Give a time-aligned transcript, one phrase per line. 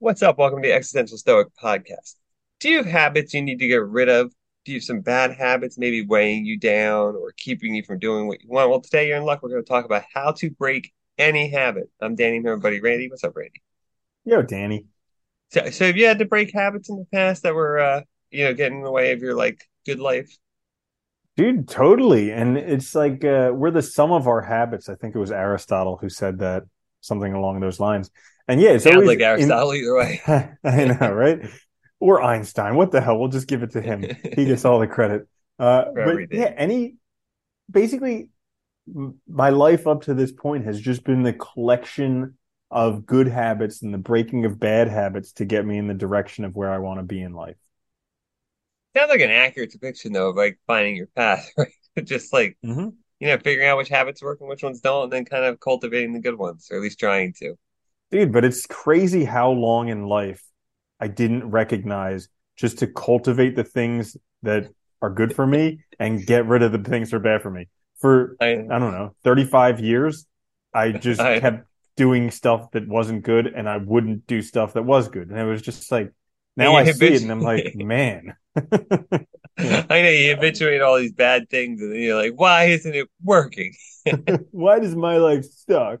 [0.00, 0.38] What's up?
[0.38, 2.14] Welcome to the Existential Stoic Podcast.
[2.60, 4.32] Do you have habits you need to get rid of?
[4.64, 8.28] Do you have some bad habits, maybe weighing you down or keeping you from doing
[8.28, 8.70] what you want?
[8.70, 9.42] Well, today you're in luck.
[9.42, 11.90] We're going to talk about how to break any habit.
[12.00, 13.10] I'm Danny, here, my buddy Randy.
[13.10, 13.60] What's up, Randy?
[14.24, 14.86] Yo, Danny.
[15.50, 18.44] So, so have you had to break habits in the past that were, uh, you
[18.44, 20.30] know, getting in the way of your like good life?
[21.36, 22.30] Dude, totally.
[22.30, 24.88] And it's like uh, we're the sum of our habits.
[24.88, 26.62] I think it was Aristotle who said that,
[27.00, 28.12] something along those lines.
[28.48, 30.20] And yeah, it's Sounds always like in- Aristotle either way.
[30.64, 31.40] I know, right?
[32.00, 32.76] Or Einstein.
[32.76, 33.18] What the hell?
[33.18, 34.02] We'll just give it to him.
[34.34, 35.28] He gets all the credit.
[35.60, 36.94] Uh, but yeah, any
[37.68, 38.30] basically
[39.26, 42.38] my life up to this point has just been the collection
[42.70, 46.44] of good habits and the breaking of bad habits to get me in the direction
[46.44, 47.56] of where I want to be in life.
[48.96, 51.72] Sounds like an accurate depiction though of like finding your path, right?
[52.04, 52.90] Just like Mm-hmm.
[53.18, 55.58] you know, figuring out which habits work and which ones don't, and then kind of
[55.58, 57.56] cultivating the good ones, or at least trying to.
[58.10, 60.42] Dude, but it's crazy how long in life
[61.00, 66.46] I didn't recognize just to cultivate the things that are good for me and get
[66.46, 67.68] rid of the things that are bad for me.
[68.00, 70.26] For, I, I don't know, 35 years,
[70.72, 74.84] I just I- kept doing stuff that wasn't good and I wouldn't do stuff that
[74.84, 75.28] was good.
[75.28, 76.12] And it was just like,
[76.56, 78.34] now I see it and I'm like, man.
[78.56, 83.08] I know you habituate all these bad things, and then you're like, why isn't it
[83.22, 83.74] working?
[84.50, 86.00] Why does my life suck?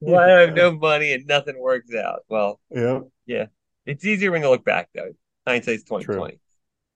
[0.00, 2.20] Why I have no money and nothing works out?
[2.28, 3.00] Well, Yeah.
[3.26, 3.46] Yeah.
[3.86, 5.12] It's easier when you look back, though.
[5.46, 6.40] Hindsight's twenty twenty.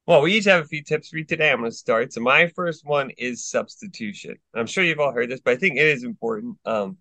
[0.06, 1.50] Well, we each have a few tips for you today.
[1.50, 2.12] I'm going to start.
[2.12, 4.34] So my first one is substitution.
[4.52, 6.58] I'm sure you've all heard this, but I think it is important.
[6.64, 6.98] Um,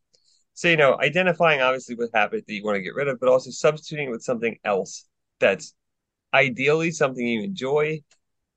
[0.53, 3.29] so you know, identifying obviously with habit that you want to get rid of, but
[3.29, 5.07] also substituting with something else
[5.39, 5.73] that's
[6.33, 8.01] ideally something you enjoy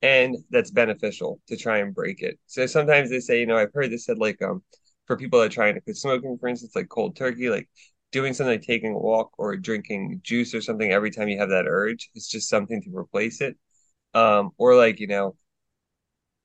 [0.02, 2.38] and that's beneficial to try and break it.
[2.46, 4.62] So sometimes they say, you know, I've heard this said like um
[5.06, 7.68] for people that are trying to quit smoking, for instance, like cold turkey, like
[8.12, 11.50] doing something like taking a walk or drinking juice or something every time you have
[11.50, 12.10] that urge.
[12.14, 13.56] It's just something to replace it.
[14.14, 15.36] Um, or like, you know,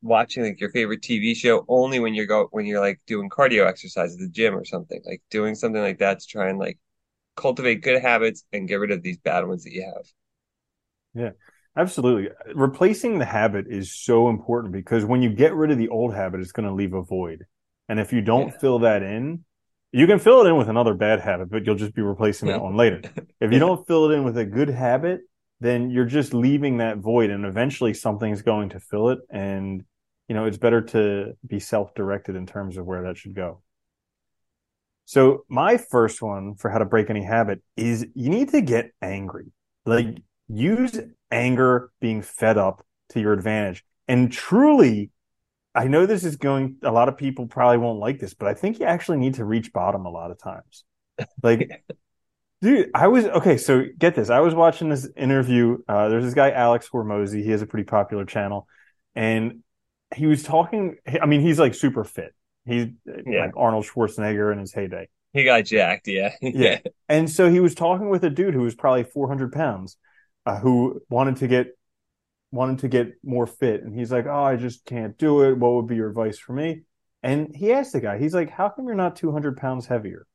[0.02, 3.68] watching like your favorite TV show only when you're go when you're like doing cardio
[3.68, 6.78] exercise at the gym or something, like doing something like that to try and like
[7.38, 10.06] cultivate good habits and get rid of these bad ones that you have.
[11.14, 11.32] Yeah,
[11.76, 12.30] absolutely.
[12.54, 16.42] Replacing the habit is so important because when you get rid of the old habit,
[16.42, 17.46] it's going to leave a void.
[17.90, 18.58] And if you don't Yeah.
[18.60, 19.44] fill that in,
[19.92, 22.62] you can fill it in with another bad habit, but you'll just be replacing that
[22.62, 23.02] one later.
[23.42, 25.22] If you don't fill it in with a good habit,
[25.60, 29.20] then you're just leaving that void and eventually something's going to fill it.
[29.30, 29.84] And,
[30.28, 33.62] you know, it's better to be self-directed in terms of where that should go.
[35.06, 38.92] So my first one for how to break any habit is you need to get
[39.02, 39.48] angry.
[39.86, 40.18] Like
[40.48, 41.00] use
[41.32, 43.84] anger being fed up to your advantage.
[44.08, 45.10] And truly,
[45.76, 48.54] I know this is going, a lot of people probably won't like this, but I
[48.54, 50.84] think you actually need to reach bottom a lot of times.
[51.44, 51.84] Like,
[52.62, 54.30] dude, I was, okay, so get this.
[54.30, 55.78] I was watching this interview.
[55.88, 57.44] Uh, there's this guy, Alex Hormozi.
[57.44, 58.68] He has a pretty popular channel.
[59.16, 59.60] And
[60.16, 62.34] he was talking, I mean, he's like super fit.
[62.66, 62.88] He's
[63.26, 63.42] Yeah.
[63.46, 65.08] like Arnold Schwarzenegger in his heyday.
[65.34, 66.34] He got jacked, yeah.
[66.42, 66.80] Yeah.
[67.08, 69.98] And so he was talking with a dude who was probably 400 pounds,
[70.46, 71.78] uh, who wanted to get
[72.52, 73.84] wanted to get more fit.
[73.84, 75.58] And he's like, "Oh, I just can't do it.
[75.58, 76.84] What would be your advice for me?"
[77.24, 80.26] And he asked the guy, he's like, "How come you're not 200 pounds heavier?"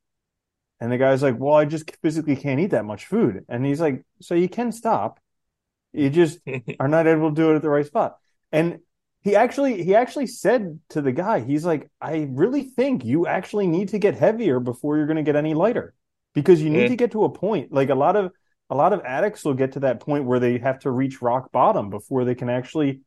[0.79, 3.81] And the guy's like, "Well, I just physically can't eat that much food." And he's
[3.81, 5.19] like, "So you can stop.
[5.93, 6.39] You just
[6.79, 8.17] are not able to do it at the right spot."
[8.51, 8.79] And
[9.25, 13.65] he actually he actually said to the guy, he's like, I really think you actually
[13.65, 15.95] need to get heavier before you're going to get any lighter.
[16.35, 17.71] Because you need to get to a point.
[17.71, 18.31] Like a lot of
[18.69, 21.51] a lot of addicts will get to that point where they have to reach rock
[21.51, 23.01] bottom before they can actually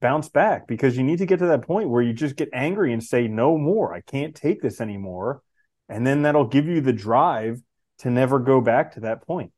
[0.00, 2.92] bounce back because you need to get to that point where you just get angry
[2.92, 3.94] and say no more.
[3.94, 5.42] I can't take this anymore.
[5.88, 7.60] And then that'll give you the drive
[7.98, 9.52] to never go back to that point.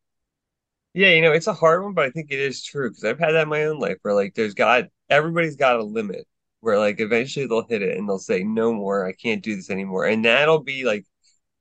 [0.94, 3.18] Yeah, you know, it's a hard one, but I think it is true because I've
[3.18, 6.26] had that in my own life where like there's got everybody's got a limit
[6.60, 9.70] where like eventually they'll hit it and they'll say, No more, I can't do this
[9.70, 10.06] anymore.
[10.06, 11.06] And that'll be like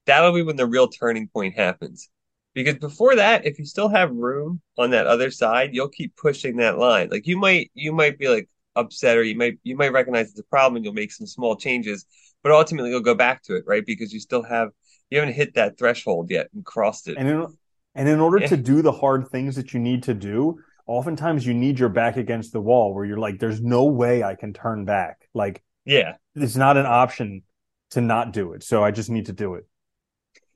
[0.05, 2.09] that'll be when the real turning point happens.
[2.53, 6.57] Because before that, if you still have room on that other side, you'll keep pushing
[6.57, 7.09] that line.
[7.09, 10.39] Like you might you might be like upset or you might you might recognize it's
[10.39, 12.05] a problem and you'll make some small changes,
[12.43, 13.85] but ultimately you'll go back to it, right?
[13.85, 14.69] Because you still have
[15.09, 17.17] you haven't hit that threshold yet and crossed it.
[17.17, 17.47] And in,
[17.95, 18.47] and in order Yeah.
[18.47, 22.17] to do the hard things that you need to do, oftentimes you need your back
[22.17, 25.17] against the wall where you're like, there's no way I can turn back.
[25.33, 26.15] Like Yeah.
[26.35, 27.43] it's not an option
[27.91, 28.63] to not do it.
[28.63, 29.65] So I just need to do it.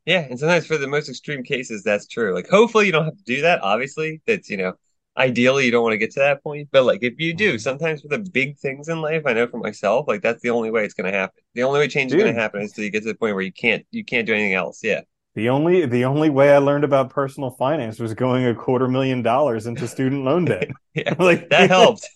[0.05, 2.33] Yeah, and sometimes for the most extreme cases, that's true.
[2.33, 3.61] Like, hopefully, you don't have to do that.
[3.63, 4.73] Obviously, that's, you know,
[5.17, 6.69] ideally, you don't want to get to that point.
[6.71, 7.61] But, like, if you do, Mhm.
[7.61, 10.69] sometimes for the big things in life, I know for myself, like, that's the only
[10.69, 11.41] way it's going to happen.
[11.55, 13.33] The only way change is going to happen is till you get to the point
[13.33, 14.83] where you can't, you can't do anything else.
[14.83, 15.01] Yeah.
[15.33, 19.21] The only the only way I learned about personal finance was going a quarter million
[19.21, 20.69] dollars into student loan debt.
[20.93, 22.07] yeah, like that helped.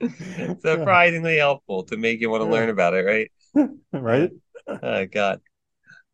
[0.60, 3.30] Surprisingly helpful to make you want to learn about it, right?
[3.92, 4.30] right.
[4.66, 5.40] Oh God.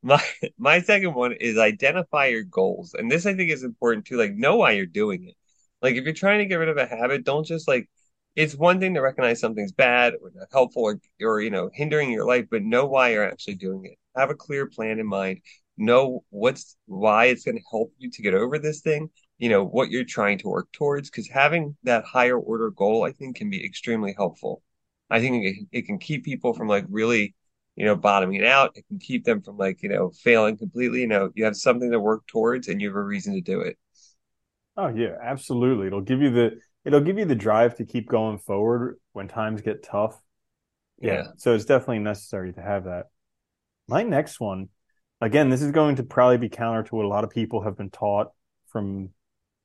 [0.02, 0.22] My
[0.58, 2.94] my second one is identify your goals.
[2.94, 4.16] And this I think is important too.
[4.18, 5.36] Like know why you're doing it.
[5.82, 7.88] Like if you're trying to get rid of a habit, don't just like
[8.36, 12.12] it's one thing to recognize something's bad or not helpful or, or you know hindering
[12.12, 13.98] your life, but know why you're actually doing it.
[14.16, 15.40] Have a clear plan in mind.
[15.76, 19.10] Know what's why it's going to help you to get over this thing.
[19.38, 23.12] You know what you're trying to work towards, because having that higher order goal, I
[23.12, 24.62] think, can be extremely helpful.
[25.10, 27.34] I think it, it can keep people from like really,
[27.78, 28.72] you know, bottoming out.
[28.74, 31.00] It can keep them from like you know failing completely.
[31.00, 33.60] You know, you have something to work towards, and you have a reason to do
[33.60, 33.78] it.
[34.76, 35.86] Oh yeah, absolutely.
[35.86, 39.62] It'll give you the it'll give you the drive to keep going forward when times
[39.62, 40.20] get tough.
[41.00, 41.12] Yeah.
[41.12, 41.26] yeah.
[41.36, 43.06] So it's definitely necessary to have that.
[43.86, 44.68] My next one,
[45.20, 47.76] again, this is going to probably be counter to what a lot of people have
[47.76, 48.32] been taught
[48.68, 49.10] from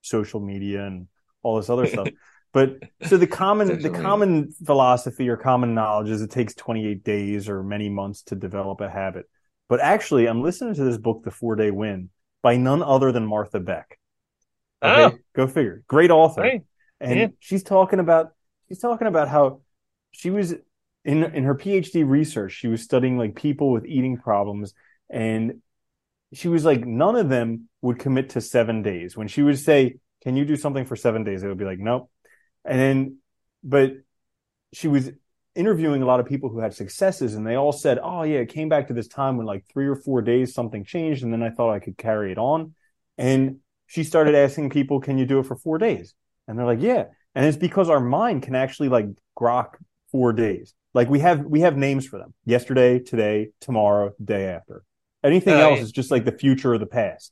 [0.01, 1.07] social media and
[1.41, 2.09] all this other stuff.
[2.53, 2.77] But
[3.07, 7.63] so the common the common philosophy or common knowledge is it takes 28 days or
[7.63, 9.25] many months to develop a habit.
[9.67, 12.09] But actually, I'm listening to this book, The Four Day Win,
[12.43, 13.97] by none other than Martha Beck.
[14.81, 15.05] Oh.
[15.05, 15.19] Okay, oh.
[15.35, 15.83] go figure.
[15.87, 16.41] Great author.
[16.41, 16.61] Right
[17.03, 17.27] and yeah.
[17.39, 18.31] she's talking about
[18.67, 19.61] she's talking about how
[20.11, 20.53] she was
[21.03, 22.53] in in her PhD research.
[22.53, 24.73] She was studying like people with eating problems,
[25.09, 25.61] and
[26.33, 29.15] she was like, none of them would commit to seven days.
[29.17, 31.79] When she would say, "Can you do something for seven days?" They would be like,
[31.79, 32.09] "Nope."
[32.65, 33.17] And then,
[33.63, 33.93] but
[34.73, 35.11] she was
[35.55, 38.49] interviewing a lot of people who had successes, and they all said, "Oh yeah, it
[38.49, 41.43] came back to this time when like three or four days something changed, and then
[41.43, 42.73] I thought I could carry it on."
[43.17, 43.57] And
[43.87, 46.15] she started asking people, "Can you do it for four days?"
[46.47, 47.05] And they're like, yeah.
[47.35, 49.07] And it's because our mind can actually like
[49.37, 49.75] grok
[50.11, 50.73] four days.
[50.93, 52.33] Like we have we have names for them.
[52.45, 54.83] Yesterday, today, tomorrow, day after.
[55.23, 57.31] Anything else is just like the future or the past.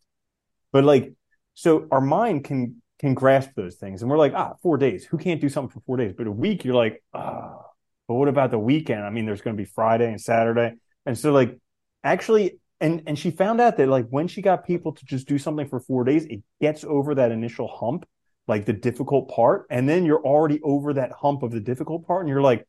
[0.72, 1.14] But like
[1.54, 4.02] so our mind can can grasp those things.
[4.02, 5.04] And we're like, ah, four days.
[5.06, 6.14] Who can't do something for four days?
[6.18, 7.60] But a week, you're like, ah,
[8.08, 9.04] but what about the weekend?
[9.04, 10.76] I mean, there's gonna be Friday and Saturday.
[11.06, 11.60] And so like
[12.04, 15.38] actually and and she found out that like when she got people to just do
[15.38, 18.06] something for four days, it gets over that initial hump
[18.48, 22.22] like the difficult part and then you're already over that hump of the difficult part
[22.22, 22.68] and you're like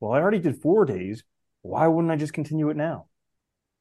[0.00, 1.22] well i already did four days
[1.62, 3.06] why wouldn't i just continue it now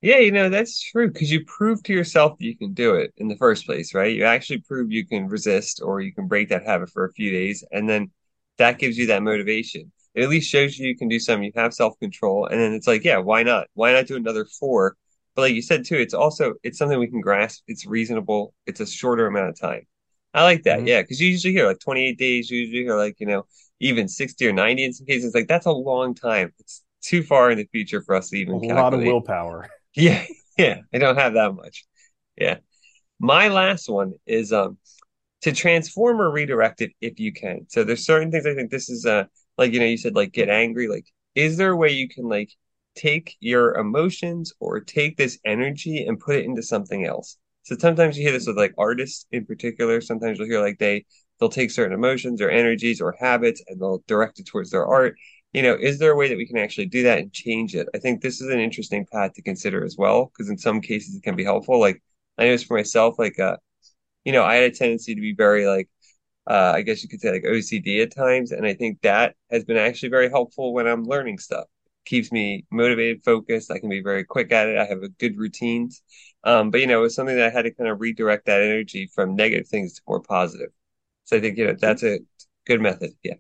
[0.02, 3.14] yeah you know that's true because you prove to yourself that you can do it
[3.18, 6.50] in the first place right you actually prove you can resist or you can break
[6.50, 8.10] that habit for a few days and then
[8.58, 11.52] that gives you that motivation it at least shows you you can do something you
[11.56, 14.96] have self-control and then it's like yeah why not why not do another four
[15.36, 18.80] but like you said too it's also it's something we can grasp it's reasonable it's
[18.80, 19.86] a shorter amount of time
[20.34, 20.80] I like that.
[20.80, 20.88] Mm-hmm.
[20.88, 22.50] Yeah, because you usually hear like 28 days.
[22.50, 23.46] You usually hear like you know
[23.80, 25.34] even 60 or 90 in some cases.
[25.34, 26.54] Like that's a long time.
[26.60, 28.56] It's too far in the future for us to even.
[28.56, 28.78] A calculate.
[28.78, 29.70] lot of willpower.
[29.96, 30.26] Yeah,
[30.58, 30.82] yeah.
[30.94, 31.86] I don't have that much.
[32.38, 32.58] Yeah.
[33.20, 34.78] My last one is um
[35.44, 37.68] to transform or redirect it if you can.
[37.70, 39.26] So there's certain things I think this is uh
[39.58, 40.88] like you know you said like get angry.
[40.88, 42.52] Like is there a way you can like
[42.96, 47.38] take your emotions or take this energy and put it into something else?
[47.64, 50.02] So sometimes you hear this with like artists in particular.
[50.02, 51.06] Sometimes you'll hear like they
[51.40, 55.18] they'll take certain emotions or energies or habits and they'll direct it towards their art.
[55.54, 57.88] You know, is there a way that we can actually do that and change it?
[57.96, 61.16] I think this is an interesting path to consider as well, because in some cases
[61.16, 61.80] it can be helpful.
[61.80, 62.02] Like
[62.38, 63.58] I noticed for myself, like uh,
[64.26, 65.90] you know, I had a tendency to be very like
[66.50, 69.66] uh, I guess you could say like OCD at times, and I think that has
[69.66, 71.66] been actually very helpful when I'm learning stuff
[72.06, 73.72] keeps me motivated, focused.
[73.72, 74.78] I can be very quick at it.
[74.78, 76.02] I have a good routines.
[76.44, 78.62] Um, but you know, it was something that I had to kind of redirect that
[78.62, 80.70] energy from negative things to more positive.
[81.26, 82.20] So I think you know that's a
[82.68, 83.12] good method.
[83.24, 83.36] Yeah.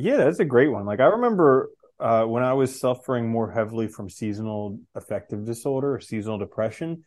[0.00, 0.86] Yeah, that's a great one.
[0.86, 6.00] Like I remember uh, when I was suffering more heavily from seasonal affective disorder or
[6.00, 7.02] seasonal depression,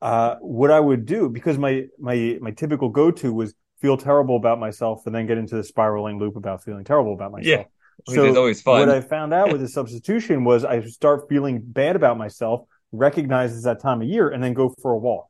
[0.00, 4.36] uh, what I would do because my my my typical go to was feel terrible
[4.36, 7.66] about myself and then get into the spiraling loop about feeling terrible about myself.
[8.06, 8.14] Yeah.
[8.14, 8.86] So it's always fun.
[8.86, 13.52] What I found out with the substitution was I start feeling bad about myself, recognize
[13.52, 15.26] it's that time of year, and then go for a walk.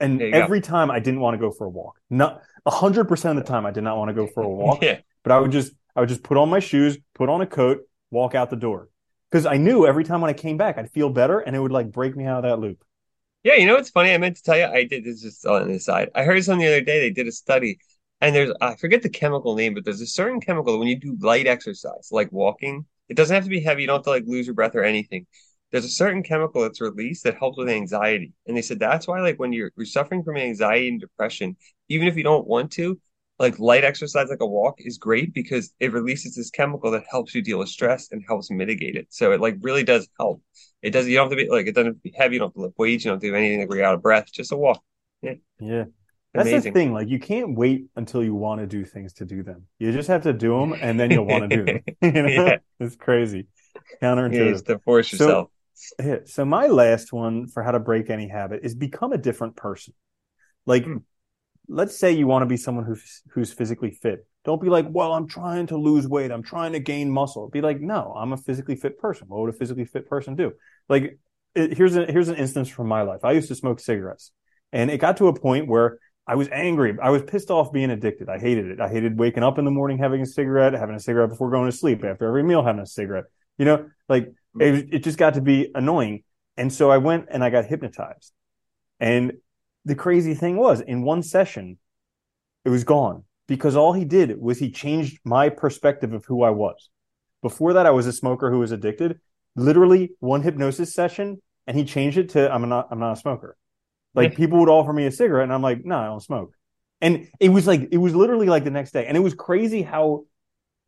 [0.00, 0.68] And every go.
[0.68, 1.98] time I didn't want to go for a walk.
[2.10, 4.82] Not hundred percent of the time I did not want to go for a walk.
[4.82, 5.00] yeah.
[5.24, 7.80] But I would just I would just put on my shoes, put on a coat,
[8.10, 8.88] walk out the door.
[9.30, 11.72] Because I knew every time when I came back, I'd feel better and it would
[11.72, 12.84] like break me out of that loop.
[13.42, 14.14] Yeah, you know what's funny?
[14.14, 16.10] I meant to tell you, I did this just on the side.
[16.14, 17.00] I heard something the other day.
[17.00, 17.78] They did a study
[18.20, 21.16] and there's I forget the chemical name, but there's a certain chemical when you do
[21.20, 23.82] light exercise, like walking, it doesn't have to be heavy.
[23.82, 25.26] You don't have to like lose your breath or anything.
[25.72, 28.32] There's a certain chemical that's released that helps with anxiety.
[28.46, 31.56] And they said that's why like when you're, you're suffering from anxiety and depression,
[31.88, 32.98] even if you don't want to,
[33.38, 37.34] like light exercise, like a walk, is great because it releases this chemical that helps
[37.34, 39.08] you deal with stress and helps mitigate it.
[39.10, 40.42] So it like really does help.
[40.82, 41.08] It does.
[41.08, 42.34] You don't have to be like it doesn't have to be heavy.
[42.34, 43.04] You don't have to lift weights.
[43.04, 44.32] You don't do anything where you're out of breath.
[44.32, 44.82] Just a walk.
[45.22, 45.34] Yeah.
[45.58, 45.84] Yeah.
[46.34, 46.72] That's Amazing.
[46.72, 46.92] the thing.
[46.92, 49.66] Like you can't wait until you want to do things to do them.
[49.78, 51.80] You just have to do them, and then you'll want to do them.
[52.02, 52.28] you know?
[52.28, 52.56] yeah.
[52.80, 53.46] It's crazy.
[54.02, 54.66] Counterintuitive.
[54.66, 55.50] Yeah, to force yourself.
[55.74, 59.56] So, so my last one for how to break any habit is become a different
[59.56, 59.94] person.
[60.66, 60.98] Like, hmm.
[61.68, 64.26] Let's say you want to be someone who's who's physically fit.
[64.44, 66.30] Don't be like, well, I'm trying to lose weight.
[66.30, 67.48] I'm trying to gain muscle.
[67.48, 69.26] Be like, no, I'm a physically fit person.
[69.28, 70.52] What would a physically fit person do?
[70.88, 71.18] Like,
[71.54, 73.20] it, here's a here's an instance from my life.
[73.24, 74.32] I used to smoke cigarettes,
[74.72, 76.96] and it got to a point where I was angry.
[77.02, 78.28] I was pissed off being addicted.
[78.28, 78.80] I hated it.
[78.80, 81.70] I hated waking up in the morning having a cigarette, having a cigarette before going
[81.70, 83.24] to sleep, after every meal having a cigarette.
[83.58, 86.22] You know, like it, it just got to be annoying.
[86.56, 88.32] And so I went and I got hypnotized.
[89.00, 89.34] And
[89.84, 91.78] the crazy thing was, in one session,
[92.64, 96.50] it was gone because all he did was he changed my perspective of who I
[96.50, 96.88] was.
[97.42, 99.20] Before that, I was a smoker who was addicted.
[99.56, 103.56] Literally one hypnosis session, and he changed it to I'm not I'm not a smoker.
[104.14, 106.54] Like people would offer me a cigarette, and I'm like, no, I don't smoke.
[107.00, 109.82] And it was like it was literally like the next day, and it was crazy
[109.82, 110.24] how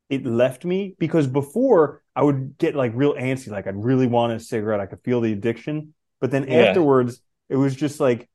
[0.09, 4.33] it left me because before I would get like real antsy, like I'd really want
[4.33, 6.67] a cigarette, I could feel the addiction, but then yeah.
[6.67, 8.29] afterwards it was just like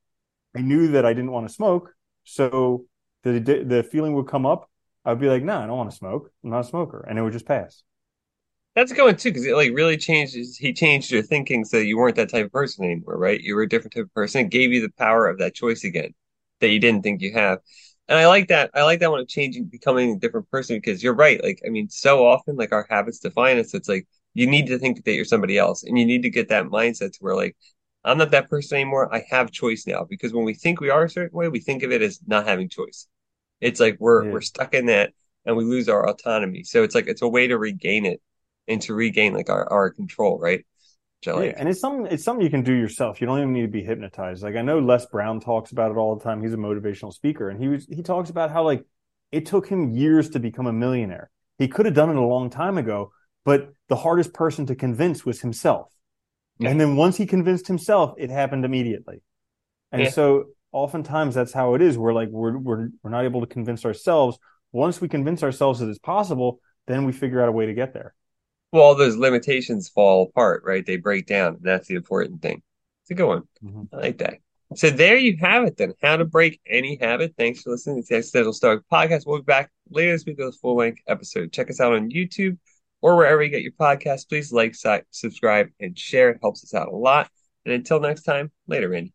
[0.55, 1.93] I knew that I didn't want to smoke,
[2.23, 2.85] so
[3.23, 4.69] the the feeling would come up.
[5.03, 6.31] I'd be like, no, nah, I don't want to smoke.
[6.43, 7.83] I'm not a smoker, and it would just pass.
[8.75, 10.57] That's going too, because it like really changes.
[10.57, 13.39] He changed your thinking so you weren't that type of person anymore, right?
[13.41, 14.45] You were a different type of person.
[14.45, 16.13] It gave you the power of that choice again
[16.61, 17.59] that you didn't think you have.
[18.07, 18.71] And I like that.
[18.73, 21.43] I like that one of changing, becoming a different person because you're right.
[21.43, 23.73] Like, I mean, so often, like our habits define us.
[23.73, 26.49] It's like you need to think that you're somebody else, and you need to get
[26.49, 27.57] that mindset to where like
[28.03, 29.13] I'm not that person anymore.
[29.13, 31.83] I have choice now because when we think we are a certain way, we think
[31.83, 33.07] of it as not having choice.
[33.59, 34.31] It's like we're yeah.
[34.31, 35.13] we're stuck in that
[35.45, 36.63] and we lose our autonomy.
[36.63, 38.21] So it's like it's a way to regain it
[38.67, 40.65] and to regain like our, our control, right?
[41.25, 41.51] Like.
[41.51, 43.21] Yeah, and it's something it's something you can do yourself.
[43.21, 44.41] You don't even need to be hypnotized.
[44.41, 46.41] Like I know Les Brown talks about it all the time.
[46.41, 48.83] He's a motivational speaker, and he was he talks about how like
[49.31, 51.29] it took him years to become a millionaire.
[51.59, 53.11] He could have done it a long time ago,
[53.45, 55.91] but the hardest person to convince was himself.
[56.61, 56.69] Yeah.
[56.69, 59.21] And then once he convinced himself, it happened immediately.
[59.91, 60.09] And yeah.
[60.09, 61.97] so oftentimes that's how it is.
[61.97, 64.37] We're like we're we're we're not able to convince ourselves.
[64.71, 67.93] Once we convince ourselves that it's possible, then we figure out a way to get
[67.93, 68.15] there
[68.71, 70.85] well, all those limitations fall apart, right?
[70.85, 71.57] They break down.
[71.61, 72.61] That's the important thing.
[73.03, 73.43] It's a good one.
[73.63, 73.95] Mm-hmm.
[73.95, 74.35] I like that.
[74.75, 75.93] So there you have it then.
[76.01, 77.33] How to break any habit.
[77.37, 79.23] Thanks for listening to the Existential Stoic podcast.
[79.25, 81.51] We'll be back later this week with a full length episode.
[81.51, 82.57] Check us out on YouTube
[83.01, 84.29] or wherever you get your podcast.
[84.29, 84.75] Please like,
[85.09, 86.29] subscribe, and share.
[86.29, 87.29] It helps us out a lot.
[87.65, 89.13] And until next time, later, Randy.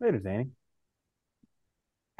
[0.00, 0.55] Later, Danny.